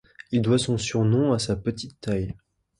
Il 0.31 0.41
doit 0.41 0.57
son 0.57 0.79
surnom 0.79 1.31
à 1.31 1.37
sa 1.37 1.55
petite 1.55 2.01
taille. 2.01 2.33